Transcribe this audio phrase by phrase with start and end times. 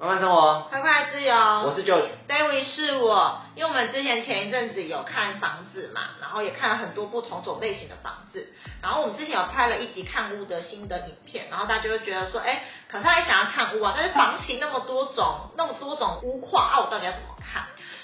[0.00, 1.34] 慢慢生活，快快自由。
[1.34, 3.40] 我是 George，David 是我。
[3.56, 8.46] 因为我们之前前一阵子有看房子嘛，然后也看了很多不同种类型的房子，
[8.80, 17.37] 然后我们之前有拍了一集看屋的新的影片，然后大家就会觉得说，哎，可是他也想要看屋啊，但是房型那么多种，那么多种屋况啊，我到底要怎么看？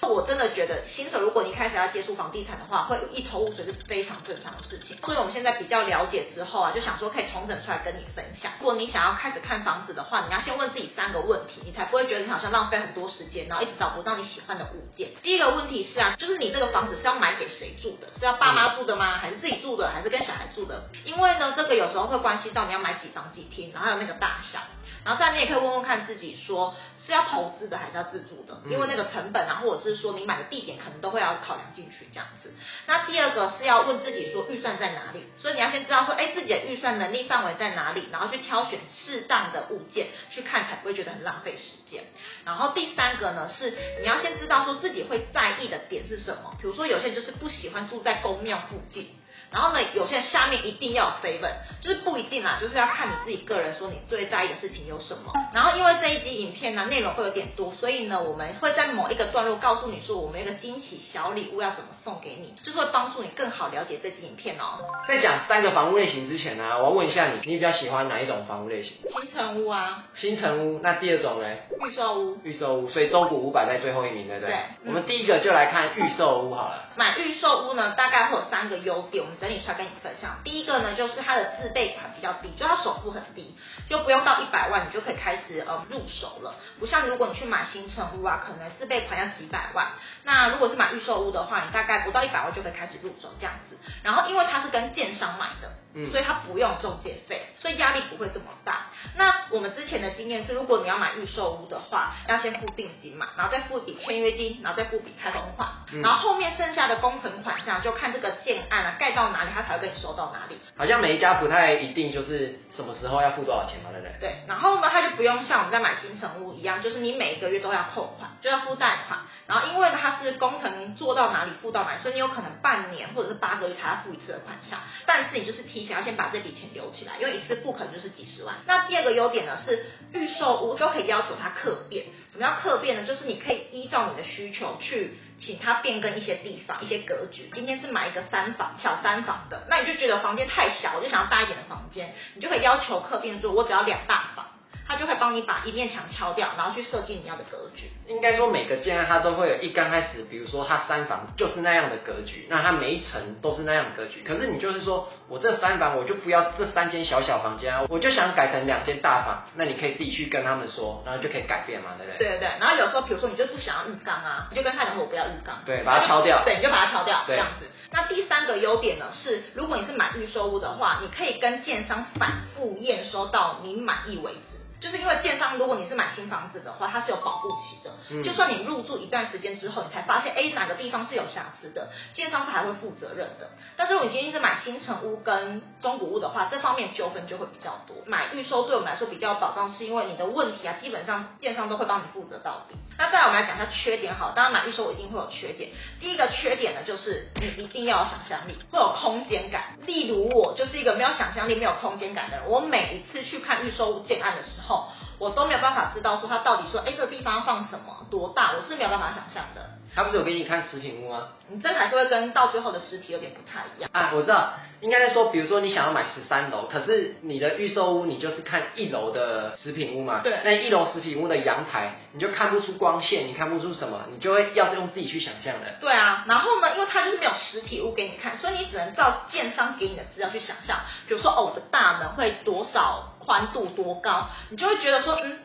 [0.09, 4.97] 我真的觉得新手如果你开始要接触房地产的话，会一头雾水是非常正常的事情。
[5.05, 8.53] 所以我们现在比较了解之后啊，就想说可以重整出来跟你分享。
[8.61, 15.11] 如果你想要开始看房子的话，你要先问自己三个问题，你才不会觉得你好像浪费很多时间，然后一直找不到你喜欢的物件。
[15.23, 18.09] 第一个问题是啊，就是你这个房子是要买给谁住的？
[18.19, 19.19] 是要爸妈住的吗？
[19.19, 19.91] 还是自己住的？
[19.91, 20.89] 还是跟小孩住的？
[21.05, 24.59] 因为呢，这个有时候会关系到你要买几房几厅，然后还有那个大小。
[25.05, 26.75] 然后再你也可以问问看自己说，
[27.07, 28.57] 是要投资的还是要自住的？
[28.67, 32.53] 因为那个成本啊，或者是说你买的地点可能都会要考量进去这样子。
[32.87, 42.05] 那第二个是要问自己说预算在哪里，所以你要先知道说，哎，自己的预算能力范围在哪里，然后去挑选适当的物件去看，才不会觉得很浪费时间。
[42.45, 49.15] 然后第三个呢，是你要先知道说自己会在意的点是什么，比如说有些人就是不喜欢住在宫庙附近。
[49.55, 55.33] 然后呢，有些人下面一定要有 seven，就是不一定啦，就是要看你自己个人说你最在意的事情有什么。
[55.55, 64.77] 然后因为这一集影片呢内容会有点多，所以呢我们会在某一个段落告诉你说我们有一个惊喜小礼物要怎么送给你，就是会帮助你更好了解这集影片哦。
[65.07, 68.97] 在讲三个房屋类型之前呢、啊，我要问一下你，你比较喜欢哪一种房屋类型？
[69.09, 70.05] 新城屋啊。
[70.17, 71.49] 新城屋，那第二种呢？
[71.81, 72.39] 预售屋。
[72.43, 74.51] 预售屋，所以中古五百在最后一名，对不对？
[74.51, 74.59] 对。
[74.87, 76.85] 我们第一个就来看预售屋好了。
[76.97, 80.39] 买预售屋呢，大概会有三个优点，我们整理出来跟你分享。
[80.43, 83.55] 第一个呢，就是它的自备款比较低，就它首付很低，
[83.91, 86.55] 就不用到一百万，你就可以开始呃入手了。
[86.81, 89.89] 不像如果你去买新城屋啊，可能自备款要几百万。
[90.23, 93.77] 那如果是买预售屋的话，你大概不到一百万就可以开始入手这样子。
[94.03, 95.71] 然后因为它是跟建商买的。
[95.97, 98.87] 嗯，所以它不用中介费，所以压力不会这么大。
[99.15, 110.59] 那我们之前的经验是，如果你要买预售屋的话，要先付定金嘛，然后再付笔签约金，然后再付笔开工款，嗯，然后后面剩下的工程款项就看这个建案啊盖到哪里，他才会跟你收到哪里。
[110.77, 114.19] 好像每一家不太一定就是什么时候要付多少钱嘛，对不对？
[114.19, 119.21] 对，然后呢，他就不用像我们在买新城屋一样，就是你每一个月都要扣款，就要付贷款。
[119.47, 128.55] 然后因为它是工程做到哪里付到哪里，所以你有可能半年或者是八个月才要付一次的款项，但是你就是提前要先把这笔钱留起来，因为一次付可能就是几十万。
[128.67, 133.07] 那第二个优点是预售屋都可以要求它客变，什么叫客变呢？
[133.07, 137.51] 就是你可以依照你的需求去请它变更一些地方、一些格局。
[137.53, 144.47] 今天是买一个三房小三房的，那你就觉得房间太小，我就想要大一点的房间，你就可以要求客变说，我只要两大房。
[144.87, 147.91] 他就会帮你把一面墙敲掉，然后去设计你要的格局。
[148.07, 154.23] 应该说每个建案它都会有一刚开始，比如说它三房就是那样的格局，那它每一层都是那样的格局。
[154.23, 162.19] 可是你就是说我这三房我就不要这三间小小房间啊，我就想改成两间大房，那你可以自己去跟他们说，然后就可以改变嘛，对不对？
[162.19, 162.49] 对对对。
[162.61, 166.43] 然后有时候比如说你就不想要浴缸啊，你就跟他讲说我不要浴缸，对，把它敲掉。
[166.45, 167.67] 对，你就把它敲掉，这样子。
[167.91, 174.59] 那第三个优点呢是，如果你是买预售屋的话，你可以跟建商反复验收到你满意为止。
[174.85, 177.91] 就是因为建商，如果你是买新房子的话，它是有保护期的。
[178.11, 178.23] 嗯。
[178.23, 183.49] 就算你入住一段时间之后，你才发现，哎，哪个地方是有瑕疵的，建商是还会负责任的。
[183.79, 187.97] 但是如果你今天是买新城屋跟中古屋的话，这方面纠纷就会比较多。
[188.05, 192.77] 买预售对我们来说比较有保障，是因为你的问题啊，基本上建商都会帮你负责到底。
[192.99, 195.71] 那再来我们来讲一下缺点，好，当然买预售一定会有缺点。
[195.99, 199.79] 第一个缺点呢，就是你一定要有想象力，会有空间感。
[199.87, 204.74] 例如我就是一个没有想象力、没有空间感的人，我每一次去看预售屋建案的时候。
[205.19, 209.71] 我都没有办法知道说他到底说，哎，这个地方要放什么，多大，我是没有办法想象的。
[209.95, 211.29] 他不是有给你看实品屋吗？
[211.49, 214.11] 你真的还是会跟到最后的实体有点不太一样啊。
[214.13, 220.21] 我知道，应该是说，比如说你想要买十三楼，可是你的预售屋你就是看一楼的食品屋嘛。
[220.25, 220.41] 对。
[220.43, 225.75] 那一楼食品屋的阳台，你就看不出光线，你看不出什么，你就会要用自己去想象的。
[225.81, 230.81] 对啊，然后呢，因为它就是没有实体屋给你看，所以你只能照建商给你的资料去想象。
[231.07, 233.11] 比如说，哦，我的大门会多少？
[233.25, 235.39] 宽度多高，你就会觉得说，嗯，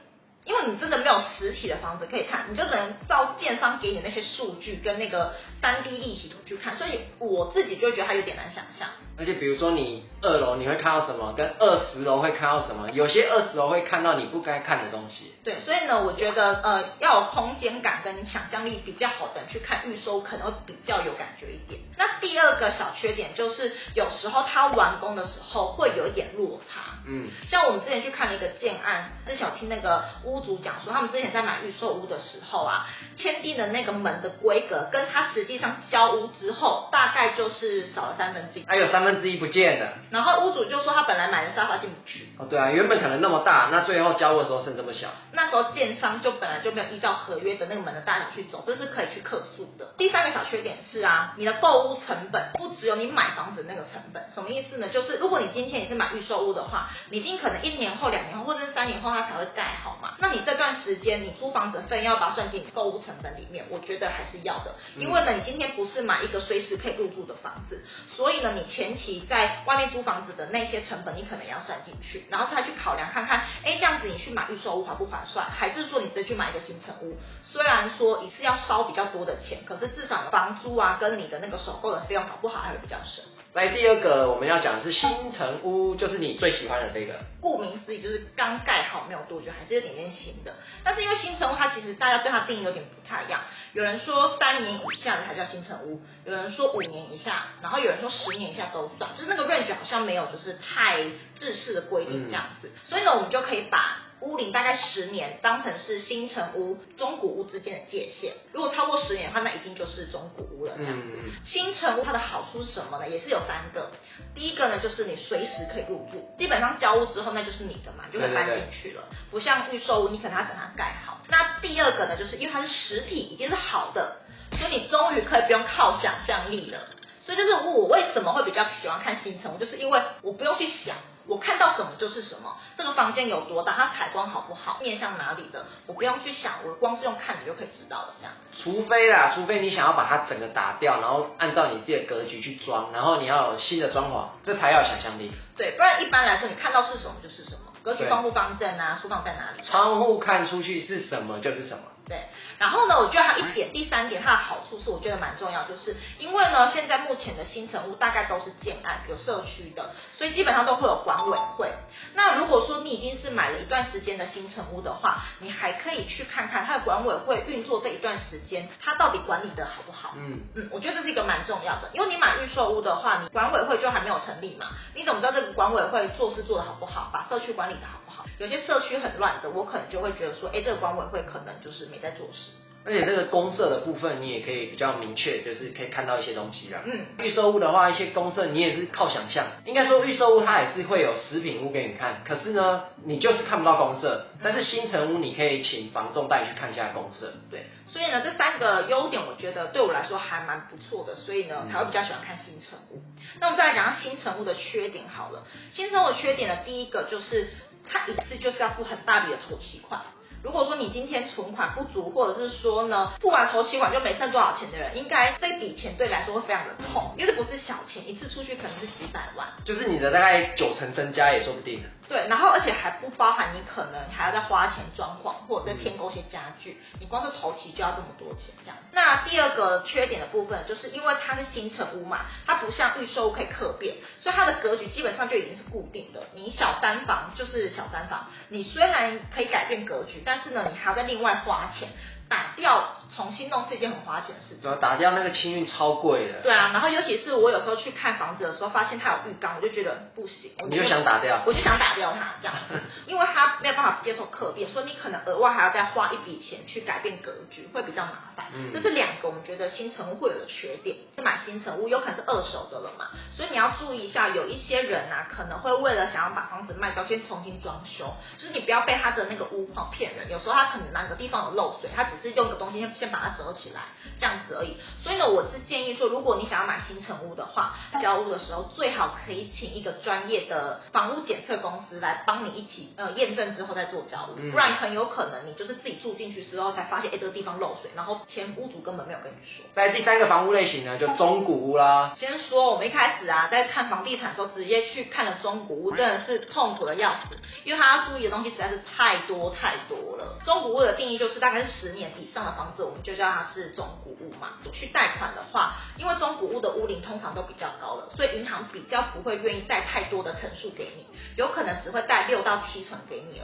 [0.46, 8.90] 因为你真的没有实体的房子可以看，你就只能照建商给你那些数据跟那个三 D 立体图去看，所以我自己就会觉得它有点难想象。
[9.20, 15.34] 而且比如说你二楼你会看到什么，跟二十楼会看到什么，有些二十楼会看到你不该看的东西。
[15.44, 21.82] 对，所以呢，我觉得呃要有空间感跟想象力比较好的人去看预售，可能会比较有感觉一点。
[21.98, 27.00] 那第二个小缺点就是有时候它完工的时候会有一点落差。
[27.06, 32.88] 嗯，像我们之前去看了一个建案，之前有听那个屋主讲说，他们之前在买预售屋的时候啊，
[33.18, 38.66] 签订的那个门的规格，跟他实际上交屋之后，大概就是少了三分之一。
[38.66, 39.09] 还有三分。
[39.10, 42.28] 分之一不见了，然后屋主就说他本来买的沙发进不去。
[42.38, 45.08] 哦，对啊，原本可能那么大，那最后交的时候剩这么小。
[45.52, 49.96] 那时候建商就本来就没有依照合约的那个门的大小去走，这是可以去客诉的。
[49.98, 54.90] 第三个小缺点是啊，你的购物成本不只有你买房子那个成本，什么意思呢？
[54.90, 67.84] 就是如果你今天你是买预售屋的话，你一定可能一年后、两年后或者是三年后它才会盖好嘛，那你这段时间你租房子费要把它算进你购物成本里面，我觉得还是要的，因为呢，你今天不是买一个随时可以入住的房子，
[68.16, 77.18] 所以呢，你前期在外面租房子的那些成本，你可能也要算进去，然后再去考量看看，哎，这样子你去买预售屋划不划算，还是说你直接去买一个新城屋？
[77.52, 83.24] 虽然说一次要烧比较多的钱，可是至少房租啊跟你的那个首购的费用搞不好还会比较省。
[83.54, 87.16] 来，第二个我们要讲的是新城屋，就是你最喜欢的这个。
[87.42, 90.54] 顾名思义，就是刚盖好没有多久，还是有点点新的。
[90.84, 93.42] 但是因为新城屋它其实大家对它定义有点不太一样，
[93.74, 101.02] 有人说三年以下的才叫新城屋，有人说五年以下，然后有人说十年以下都算，就是那个 range 好像没有就是太
[101.36, 102.68] 制式的规定这样子。
[102.72, 103.98] 嗯、所以呢，我们就可以把。
[104.22, 108.34] 屋龄大概十年，当成是新城屋、中古屋之间的界限。
[108.52, 110.74] 如果超过十年的话，那一定就是中古屋了。
[110.78, 113.08] 这样子，嗯、新城屋它的好处是什么呢？
[113.08, 113.92] 也是有三个。
[114.36, 119.04] 第一个呢，就是你随时可以入住，基本上交屋之后那就是你的嘛，就可以搬进去了。
[119.10, 121.22] 对对对，不像预售屋，你可能要等它盖好。
[121.30, 124.18] 那第二个呢，就是因为它是实体，已经是好的，
[124.60, 126.80] 所以你终于可以不用靠想象力了。
[127.22, 130.98] 所以就是我为什么会比较喜欢看新城屋，就是因为我不用去想。
[131.30, 138.34] 我看到什么就是什么，这个房间有多大，它采光好不好，面向哪里的，我不用去想，我光是用看你就可以知道了，这样。
[138.62, 145.32] 除非啦，除非你想要把它整个打掉，然后按照你自己的格局去装，然后你要有新的装潢，这才要有想象力。
[145.56, 149.62] 对，不然一般来说，你看到是什么就是什么，格局方不方正啊，书房在哪里？
[149.64, 151.84] 窗户看出去是什么就是什么。
[152.10, 152.24] 对，
[152.58, 161.72] 然后呢，我觉得还有一点，第三点，它的好处是我觉得蛮重要，就是因为呢，现在目前的新成屋大概都是建案，有社区的，所以基本上都会有管委会。
[162.16, 170.16] 那如果说你已经是买了一段时间的新成屋的话，你还可以去看看它的管委会运作这一段时间，它到底管理的好不好？
[170.18, 174.66] 嗯嗯，我觉得这是一个蛮重要的，因为你买预售屋的话，你管委会就还没有成立嘛，
[174.96, 178.26] 你怎么知道这个管委会做事做得好不好，把社区管理的好不好？
[178.40, 182.52] 有些社区很乱的，我可能就会觉得说，哎，这个管委会可能就是没在做事。
[182.86, 186.80] 而且这个公社的部分，你也可以比较明确，就是可以看到一些东西啦。
[186.86, 189.48] 嗯，预售屋的话，一些公社你也是靠想象。
[189.66, 194.28] 应该说预售屋它也是会有食品屋给你看，可是呢，你就是看不到公社。
[194.42, 197.34] 但是新城屋你可以请房仲带你去看一下公社。
[197.52, 203.02] 对，所以呢，这三个优点我觉得对我来说还蛮不错的，所以呢才会比较喜欢看新城屋。
[203.42, 205.46] 那我们再来讲下新城屋的缺点好了。
[205.74, 207.50] 新城屋的缺点呢，第一个就是。
[207.92, 210.02] 它一次就是要付很大笔的头期款。
[210.42, 221.84] 如果说你今天存款不足，或者是说呢，付完头期款就没剩多少钱的人，应该这笔钱对你来说会非常的痛，因为这不是小钱，一次出去可能是几百万，就是你的大概九成身家也说不定。
[222.10, 228.76] 对，然后而且还不包含你可能还要再花钱装潢，或者再添购一些家具，你光是头期就要这么多钱这样。
[228.92, 236.24] 那第二个缺点的部分，就是因为它是新城屋嘛，它不像预售屋可以客变，所以它的格局基本上就已经是固定的。
[236.34, 241.90] 你小三房就是小三房，你虽然可以改变格局，但是呢，你还要再另外花钱。
[242.30, 244.80] 打掉重新弄是一件很花钱的事情。
[244.80, 246.42] 打掉那个清运超贵的。
[246.44, 250.52] 对啊，然后尤其是我有时候去看房子的时候，发现它有浴缸，我就觉得不行。
[250.70, 251.42] 你就想打掉？
[251.46, 253.29] 我就想打掉它这样子， 因为它
[253.62, 258.48] 没有办法接受客变，所以你可能额外还要再花一笔钱去改变格局，会比较麻烦。
[258.54, 258.72] 嗯。
[258.74, 260.98] 这是两个我们觉得新城屋会有的缺点。
[261.16, 270.32] 是买新城屋有可能是二手的了嘛，所以你要注意一下，有一些人啊可能会为了想要把房子卖掉，先重新装修，就是你不要被他的那个屋况骗人。
[270.32, 273.82] 有时候他可能哪个地方有漏水，他只是用个东西先先把它折起来，
[274.20, 274.78] 这样子而已。
[275.04, 289.66] 所以呢，我是建议说，如果你想要买新城屋的话，交屋的时候最好可以请一个专业的房屋检测公司来帮你一起呃验证之后再做交屋，不然很有可能你就是自己住进去之后才发现，哎，这个地方漏水，然后前屋主根本没有跟你说。
[289.74, 292.16] 在第三个房屋类型呢，就中古屋啦。
[292.20, 300.38] 先说我们一开始啊，在看房地产的时候，直接去看了中古屋，真的是痛苦的要死，因为他要注意的东西实在是太多太多了。
[300.46, 302.60] 中古屋的定义就是大概是十年以上的。
[302.60, 304.50] 房子我们就叫它是中古屋嘛。
[304.74, 311.06] 去贷款的话，因为中古屋的屋龄通常都比较高了，所以银行比较不会愿意贷太多的成数给你，
[311.38, 313.39] 有可能只会贷六到七成给你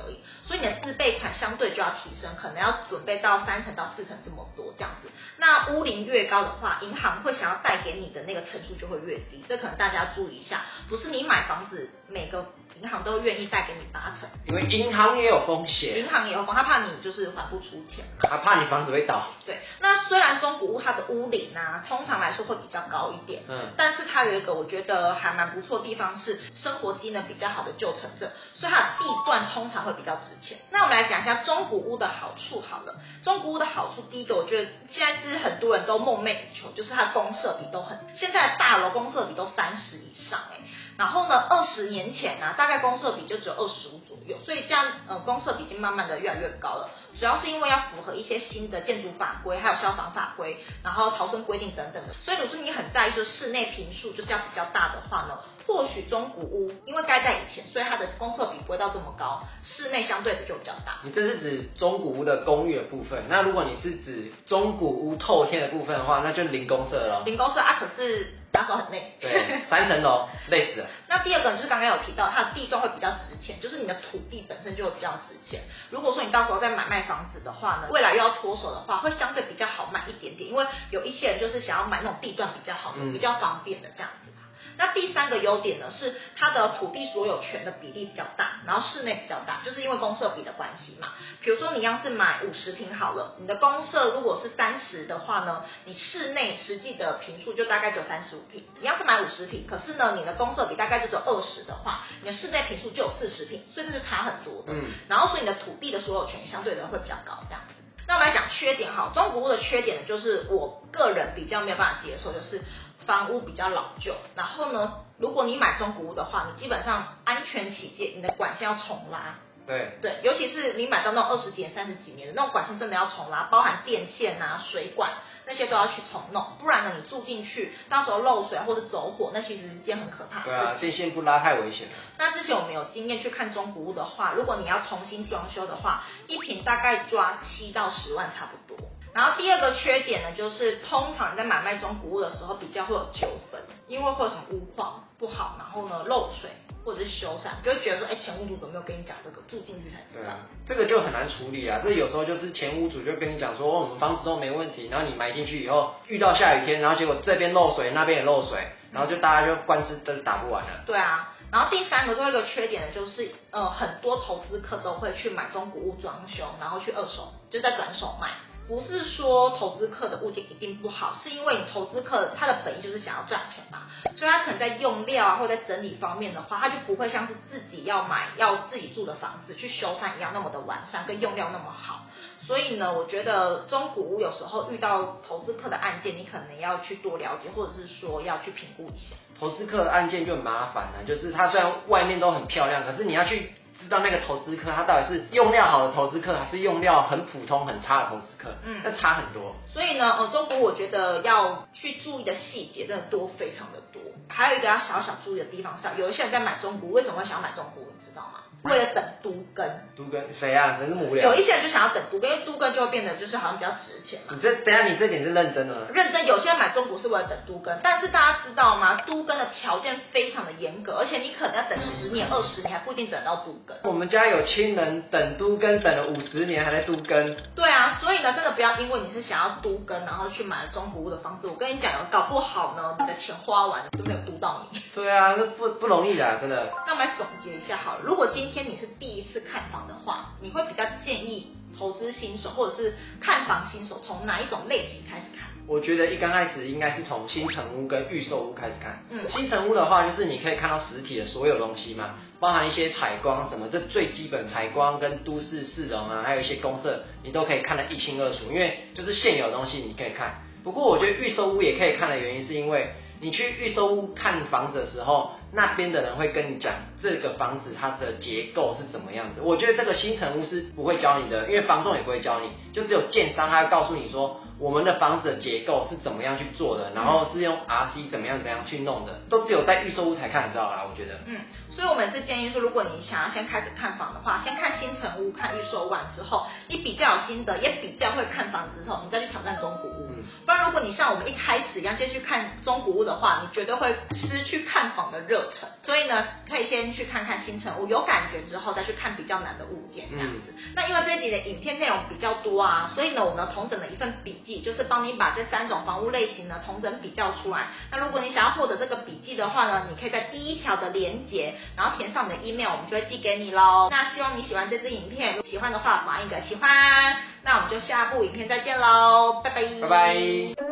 [0.47, 5.09] 所以你的自备款相对就要提升，可能要准备到三成到四成这么多这样子。
[5.37, 10.61] 那屋龄越高的话，银行会想要贷给你的那个成数就会越低，这可能大家注意一下。
[10.87, 12.45] 不是你买房子每个
[12.81, 14.29] 银行都愿意贷给你八成。
[14.47, 19.23] 因为银行也有风险，银行也有风，他怕你就是还不出钱，他怕你房子会倒。
[19.45, 30.57] 对，那虽然中古屋它的屋龄啊，通常来说会比较高一点，嗯，但是它有一个我觉得还蛮不错的地方是生活机能比较好的旧城镇，所以它的地段通常会比较值钱。
[30.71, 40.61] 那我们来讲一下中古屋的好处好了，中古屋的好处，第一个我觉得现在是很多人都梦寐以求，就是它的公设比都很，现在大楼公设比都三十以上哎、欸。
[40.97, 46.89] 然后呢，二十年前呢、啊，大概公设比就只有二十五左右，所以这样呃，公设比已经慢慢的越来越高了。
[47.19, 52.13] 主要是因为要符合一些新的建筑法规，还有消防法规，然后逃生规定等等的。
[52.23, 60.99] 所以如果说你很在意说室内坪数就是要比较大的话呢，或许中古屋因为盖在以前，所以它的公设比不会到这么高，室内相对的就比较大。
[61.03, 67.23] 你这是指中古屋的公寓的部分，那如果你是指中古屋透天的部分的话，那就零公设了。
[67.25, 68.33] 零公设啊，可是。
[68.55, 70.87] 打扫很累，对，三层楼 累死了。
[71.09, 75.61] 那第二个就是刚刚有提到，它的地段会比较值钱，就是你的土地本身就会比较值钱。
[75.89, 84.31] 如果说你到时候再买卖房子的话呢，未来又要脱手的话，会相对比较好买一点点，因为有一些人就是想要买那种地段比较好的、嗯、比较方便的这样子。
[84.77, 91.09] 那第三个优点呢，是它的土地所有权的比例比较大，然后室内比较大，就是因为公设比的关系嘛。
[91.41, 98.63] 比如说你要是买五十平好了，你的公设如果是三十的话呢，你室内实际的坪数就大概只有三十五平。
[98.79, 104.73] 你要是买五十平，可是呢，你的公设比大概就只有二十的话，你的室内坪数就有四十平，所以这是差很多的。
[104.73, 104.91] 嗯。
[105.07, 107.75] 然后所以你的土地的所有权相对的会比较高，这样子。
[108.07, 112.61] 那我们来讲缺点哈，中古屋的缺点呢，就是我个人比较没有办法接受，就是。
[113.05, 119.35] 房屋比较老旧，然后呢，如果你买中古屋的话，你基本上安全起见，你的管线要重拉。
[119.67, 125.09] 对对，尤其是你买到那种二十几年、三十几年的那种管线，真的要重拉，包含电线啊、水管
[125.47, 130.49] 那些都要去重弄，不然呢，你住进去，到时候漏水或者走火，那其实是一件很可怕的事。
[130.49, 131.93] 对啊，电线不拉太危险了。
[132.19, 138.74] 那之前我们有经验去看中古屋的话，如果你要重新装修的话，一平大概抓七到十万差不多。
[139.15, 146.49] 然后第二个缺点呢，就是通常在买卖中古物的时候比较会有纠纷，因为会有什么屋况不好，然后呢漏水
[146.83, 149.41] 或者是修缮，就会觉得说，哎，前屋主怎么没有跟你讲这个？
[149.47, 150.23] 住进去才知道。
[150.23, 151.79] 对啊，这个就很难处理啊。
[151.81, 160.83] 这有时候就是前屋主就跟你讲说，哦，我们房子都没问题，然后你买进去以后遇到下雨天，然后结果这边漏水，那边也漏水，然后就大家就官司都打不完了。
[160.85, 168.31] 对啊，然后第三个最后一个缺点呢，就是呃很多投资客都会去买中古屋装修，然后去二手，就在转手卖。
[168.67, 173.83] 不是说投资客的物件一定不好，是因为你投资客他的本意就是想要赚钱嘛，
[174.17, 182.05] 所以他可能在用料啊或者在整理方面的话，他就不会像是自己要买要自己住的房子去修缮一样那么的完善，跟用料那么好。
[182.47, 189.15] 所以呢，我觉得中古屋有时候遇到投资客的案件，你可能要去多了解，或者是说要去评估一下。
[189.39, 193.51] 投资客的案件就很麻烦了，就是他虽然外面都很漂亮，可是你要去。
[193.85, 198.49] 知道那个投资客他到底是用料好的投资客，还是用料很普通很差的投资客？
[198.63, 199.55] 嗯，那差很多。
[199.71, 204.01] 所以呢，呃，中国我觉得要去注意的细节真的多，非常的多。
[204.27, 207.81] 还有一个要小小注意的地方是，有一些人在买中古，为什么会想要买中古？
[207.81, 208.39] 你知道吗？
[208.65, 210.77] 为了等都更，都更谁啊？
[210.79, 211.31] 真是无聊。
[211.31, 214.33] 有一些人就想要等都更，因为都更就会变得就是好像比较值钱嘛。
[214.35, 215.87] 你这等下你这点是认真的。
[215.93, 219.01] 认真，有些人买中古是为了等都更，但是大家知道吗？
[219.05, 223.77] 都更的条件非常的严格，而且你可能要等十年、二十年还不一定等到都更。
[223.83, 227.35] 我们家有亲人等都更等了五十年还在都更。
[227.55, 231.47] 对啊，所以呢，真的不要因为你是想要都更，然后去买了中古屋的房子。
[231.47, 234.81] 我跟你讲，搞不好呢，你的钱花完了都没有都到你。
[234.95, 236.71] 对啊，这不不容易的，真的。
[236.87, 239.41] 那我们来总结一下好了，如果今天你是第一次。
[239.41, 245.49] 看房的话，你会比较建议投资新手或者是看房新手从哪一种类型开始看？
[245.67, 249.03] 我觉得一刚开始应该是从新城屋跟预售屋开始看。
[249.09, 258.51] 嗯，新城屋的话，就是你可以看到实体的所有东西嘛，包含一些采光什么，这最基本采光跟都市市容啊，还有一些公设，你都可以看得一清二楚。
[258.51, 260.41] 因为就是现有的东西你可以看。
[260.63, 262.89] 不过我觉得预售屋也可以看的原因，是因为
[263.21, 265.31] 你去预售屋看房子的时候。
[265.53, 269.39] 那边的人会跟你讲这个房子它的结构是怎么样子。
[269.41, 280.85] 我觉得这个新城屋是不会教你的，因为房仲也不会教你，就只有建商他会告诉你说我们的房子的结构是怎么样去做的，然后是用 RC 怎么样怎么样去弄的，都只有在预售屋才看得到啦。
[280.91, 281.39] 我觉得，嗯，
[281.71, 290.04] 所以我们是建议说，如果你想要先开始看房的话，先看新城屋，看预售完之后，你比较有心得，也比较会看房子之后，你再去挑战中古屋。
[290.25, 295.67] 嗯不然如果你像我们一开始一样，先去看中古屋的话，你绝对会失去看房的热忱。
[295.83, 300.53] 所以呢，可以先去看看新成屋，有感觉之后再去看比较难的物件这样子。
[300.55, 307.69] 嗯、那因为这一集的影片内容比较多啊，所以呢，我们同整了一份笔记，就是帮你把这三种房屋类型呢同整比较出来。
[307.91, 313.87] 那如果你想要获得这个笔记的话呢，你可以在第一条的连接，然后填上你的 email，我们就会寄给你喽。
[313.89, 317.17] 那希望你喜欢这支影片，如果喜欢的话，麻烦一个喜欢。
[317.45, 319.61] 那我们就下部影片再见喽，拜拜。
[319.81, 320.64] 拜拜。